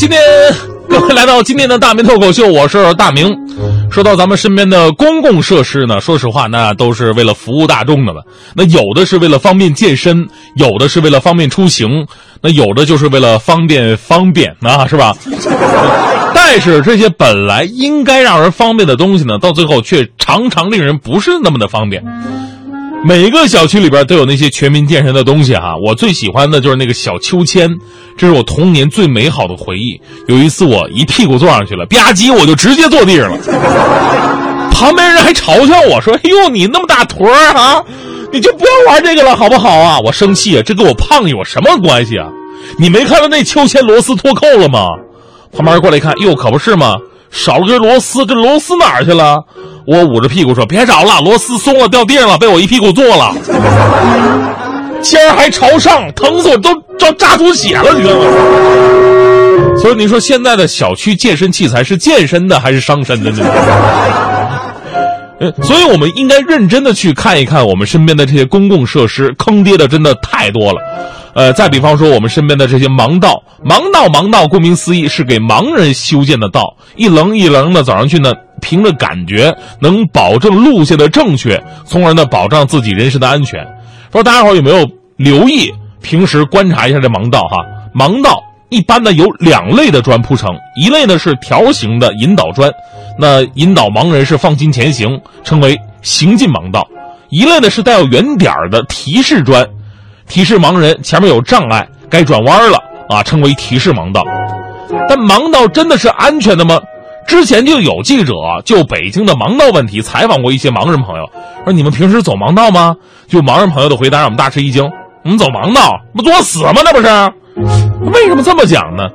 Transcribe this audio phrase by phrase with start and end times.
[0.00, 0.18] 今天
[0.88, 3.36] 各位来到今天的大明脱口秀，我是大明。
[3.90, 8.24] 说到咱们身边的公共设施呢，说实话，那都是为了服务大众的了。
[8.56, 12.06] 那有的是为了方便健身，有的是为了方便出行，
[12.40, 15.14] 那有的就是为了方便方便啊，是吧？
[16.34, 22.02] 但是这些本来应该让人方便的东西呢，到最后却常常令人不是那么的方便。
[23.02, 27.78] 每个小区里边都有那些全民健身的东西哈，我最喜欢的就是那个小秋千，
[28.16, 29.98] 这是我童年最美好的回忆。
[30.28, 33.38] 有一次我一屁股坐上去了，吧唧我就直接坐地上了，
[34.70, 37.82] 旁边人还嘲笑我说：“哎呦，你那么大坨儿啊，
[38.32, 42.28] 你就不要玩这个了好不好啊？”我生气啊，这跟我胖有什么关系啊？
[42.78, 44.84] 你没看到那秋千螺丝脱扣了吗？
[45.52, 46.96] 旁边人过来一看，哟，可不是吗？
[47.30, 49.44] 少了根螺丝，这螺丝哪儿去了？
[49.86, 53.34] 我捂着屁股说：“别找了，螺丝松了，掉地上了，被我一屁股坐了。
[55.02, 58.26] 尖儿还朝上，疼死我，都都扎出血了，你知道吗？
[59.80, 63.44] 所以你说现在的小区健身器材是健身的还是伤身的呢？
[65.62, 70.80] 所以我们应该认真的去看一看我们身边的这些公共设施，坑爹的真的太多了。
[71.34, 83.66] 呃，再比方说我们身边的这些盲道，盲道盲道，顾名思义是给盲人修建的道，一棱一棱的走上去呢，凭着感觉能保证路线的正确，从而呢保障自己人身的安全。
[84.12, 85.72] 说大家伙有没有留意，
[86.02, 87.58] 平时观察一下这盲道哈？
[87.94, 92.72] 盲道一般呢有两类的砖铺成，一类呢是条形的引导砖，
[93.18, 96.80] 那引导盲人是放心前行，称为行进盲道；
[97.28, 99.64] 一类呢是带有圆点儿的提示砖。
[100.30, 102.78] 提示盲人前面有障碍，该转弯了
[103.08, 104.24] 啊，称为提示盲道。
[105.08, 106.80] 但盲道真的是安全的吗？
[107.26, 108.32] 之前就有记者
[108.64, 111.28] 就北京的盲道问题采访过一些盲人朋友，
[111.64, 112.96] 说你们平时走盲道吗？
[113.28, 114.88] 就盲人朋友的回答让我们大吃一惊。
[115.24, 116.80] 我们走盲道不作死吗？
[116.84, 117.08] 那不是？
[118.12, 119.08] 为什么这么讲呢？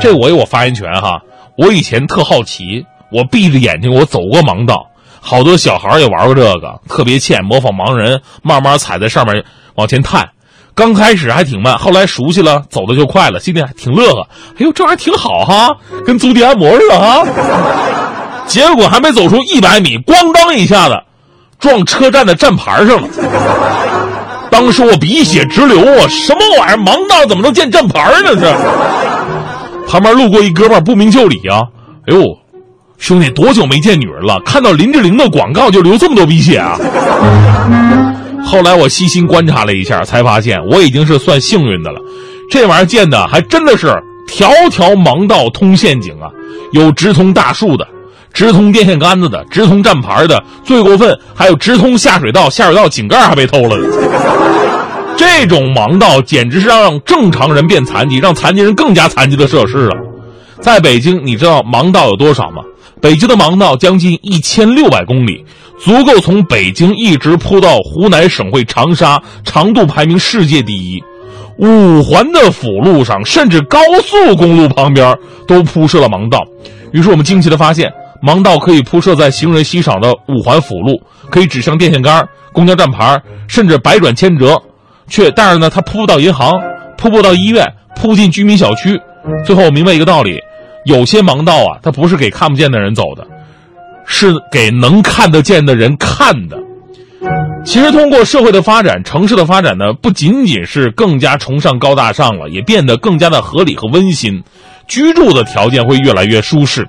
[0.00, 1.20] 这我有我发言权哈。
[1.58, 4.86] 我以前特好奇，我闭着眼睛我走过盲道，
[5.20, 9.44] 好多小孩也玩过这个，特别欠，模仿盲人，慢慢踩在上面
[9.74, 10.30] 往前探。
[10.74, 14.26] 刚开始还挺慢，后来熟悉了，走的就快了，心里还挺乐呵。
[14.54, 15.68] 哎呦，这玩意儿挺好哈，
[16.06, 17.24] 跟足底按摩似的哈。
[18.46, 20.94] 结果还没走出一百米，咣当一下子，
[21.58, 23.08] 撞车站的站牌上了。
[24.50, 26.08] 当时我鼻血直流啊！
[26.08, 26.76] 什么玩意儿？
[26.76, 28.30] 盲道怎么能见站牌呢？
[28.38, 28.54] 是。
[29.88, 31.62] 旁边路过一哥们不明就里啊！
[32.06, 32.22] 哎呦，
[32.98, 34.40] 兄弟，多久没见女人了？
[34.44, 36.76] 看到林志玲的广告就流这么多鼻血啊！
[38.52, 41.98] 后来我细心观察了一下，才发现我已经是算幸运的了。
[42.50, 43.86] 这玩意儿建的还真的是
[44.26, 46.28] 条条盲道通陷阱啊！
[46.72, 47.88] 有直通大树的，
[48.30, 53.78] 直通电线杆子的，直通站牌的，最过分还有直通下水道，下水道井盖还被偷了。
[55.16, 59.96] 这种盲道简直是让正常人变残疾，让残疾人更加残疾的设施啊！
[60.62, 62.62] 在北京，你知道盲道有多少吗？
[63.00, 65.44] 北京的盲道将近一千六百公里。
[65.84, 71.02] 足够从北京一直铺到湖南省会长沙，长度排名世界第一。
[71.58, 75.18] 五环的辅路上，甚至高速公路旁边
[75.48, 76.38] 都铺设了盲道。
[76.92, 77.92] 于是我们惊奇的发现，
[78.22, 84.56] 盲道可以铺设在行人稀少的五环辅路，可以指向电线杆、公交站牌，甚至百转千折。
[85.08, 86.52] 却但是呢，它铺不到银行，
[86.96, 89.00] 铺不到医院，铺进居民小区。
[89.44, 90.38] 最后我明白一个道理：
[90.84, 93.26] 有些盲道啊，它不是给看不见的人走的。
[94.04, 96.58] 是给能看得见的人看的。
[97.64, 104.42] 其实，通过社会的发展，城市的发展呢，不仅仅是更加崇尚高大上了，也变得更加的合理和温馨，
[104.88, 106.84] 居住的条件会越来越舒适。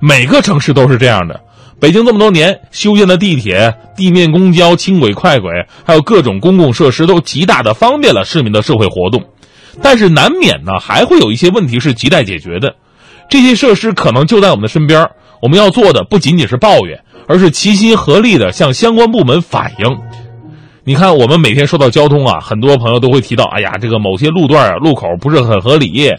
[0.00, 1.38] 每个城市都是这样的。
[1.78, 5.50] 北京这么多年修建的地铁、地面公交、轻轨、快轨，
[5.84, 9.22] 还有各种公共设施，都极大的方便了市民的社会活动。
[9.82, 12.74] 但是，难免呢，还会有一些问题是亟待解决的。
[13.28, 15.08] 这些设施可能就在我们的身边。
[15.42, 16.98] 我们要做的不仅仅是抱怨，
[17.28, 19.98] 而是齐心合力的向相关部门反映。
[20.82, 26.10] 你看，我们每天说到交通啊，很多朋友都会提到：哎呀，这个某些路段啊，路口不是很合理，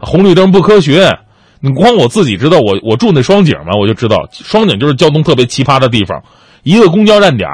[0.00, 1.10] 红绿灯不科学。
[1.60, 6.22] 你光我自己知道，我我住那双井嘛，我就知道双井就是交通特别奇葩的地方。
[6.62, 7.48] 一个公交站点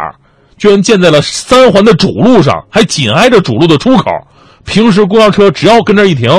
[0.59, 4.11] 居然建在了三环的主路上，还紧挨着主路的出口。
[4.65, 6.31] 平时公交车只要跟这一停，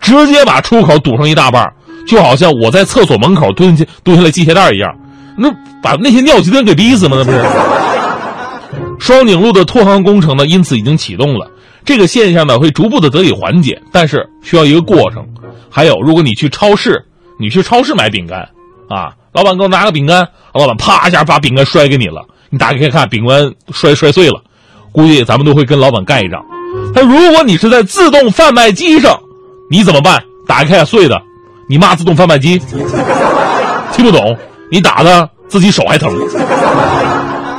[0.00, 1.72] 直接把出口堵上一大半。
[2.06, 4.94] 就好像我在厕所门口蹲下蹲下来系鞋带一样，
[5.36, 5.50] 那
[5.82, 7.16] 把那些尿急的人给逼死吗？
[7.18, 7.44] 那不是？
[8.98, 11.50] 双井路的拓宽工程呢，因此已经启动了。
[11.84, 15.26] 这个现象呢，会逐步的得以缓解，但是需要一个过程。
[15.68, 17.04] 还有，如果你去超市，
[17.40, 18.48] 你去超市买饼干，
[18.88, 24.40] 啊，老板给我拿个饼干，老板啪一下把饼干摔给你了，你打开看，饼干摔摔碎了，
[24.92, 26.40] 估计咱们都会跟老板干一仗。
[26.94, 29.18] 但如果你是在自动贩卖机上，
[29.68, 30.22] 你怎么办？
[30.46, 31.20] 打开碎的。
[31.72, 32.58] 你骂自动贩卖机，
[33.94, 34.36] 听不懂，
[34.70, 36.14] 你打的自己手还疼。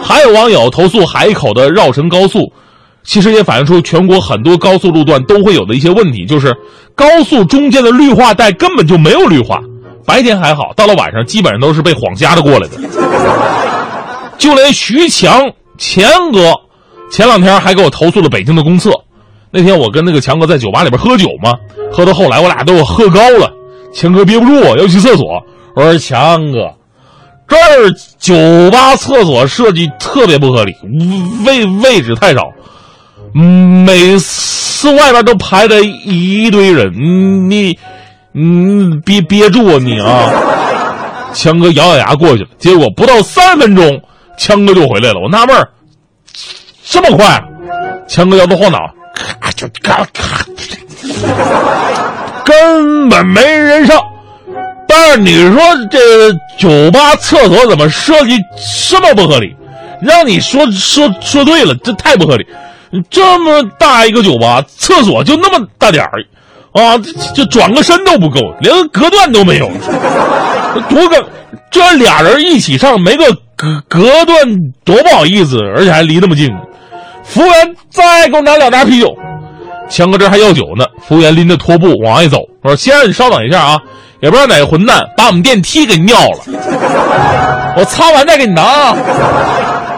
[0.04, 2.54] 还有网友投诉海口的绕城高速，
[3.04, 6.56] 其实也反映出全国很多高速路段都会有的一些问题，就是
[6.94, 9.60] 高速中间的绿化带根本就没有绿化，
[10.06, 12.78] 白天还好，到了晚上基本上都是被晃瞎的过来的。
[14.38, 15.42] 就连徐强
[15.80, 16.52] 强哥，
[17.10, 18.92] 前两天还给我投诉了北京的公厕。
[19.50, 21.54] 那天我跟那个强哥在酒吧里边喝酒嘛，
[21.92, 23.52] 喝到后来我俩都喝高了，
[23.94, 25.44] 强哥憋不住要去厕所，
[25.76, 26.74] 我说强哥。
[27.46, 30.74] 这儿酒吧厕所设计特别不合理，
[31.46, 32.42] 位位置太少，
[33.34, 36.92] 每次外边都排着一堆人，
[37.50, 37.78] 你，
[38.32, 40.32] 你憋憋住啊你啊！
[41.34, 44.02] 强哥咬咬牙过去了，结果不到三分钟，
[44.38, 45.20] 强哥就回来了。
[45.24, 45.56] 我纳闷，
[46.84, 47.44] 这么快？
[48.08, 48.80] 强哥摇头晃脑，
[49.14, 50.46] 咔就咔咔，
[52.46, 54.00] 根本没人上。
[54.88, 55.60] 但是你说
[55.90, 58.38] 这酒吧厕所怎么设计
[58.90, 59.56] 这么不合理？
[60.02, 62.46] 让你说说说对了，这太不合理。
[63.10, 66.12] 这么大一个酒吧，厕所就那么大点儿，
[66.74, 67.02] 啊，
[67.34, 69.72] 这转个身都不够，连个隔断都没有。
[70.90, 71.26] 多个
[71.72, 73.26] 这俩人一起上，没个
[73.56, 74.38] 隔隔断
[74.84, 76.52] 多不好意思，而且还离那么近。
[77.24, 79.08] 服务员，再给我拿两扎啤酒。
[79.94, 83.78] 强哥这还要酒呢，服务员拎着拖布往外走，我说：“先生，你稍等一下啊。”
[84.22, 86.40] 也不知道哪个混蛋把我们电梯给尿了，
[87.78, 88.98] 我擦完再给你拿啊，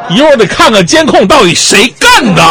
[0.09, 2.41] 一会儿得看看监控到底谁干的。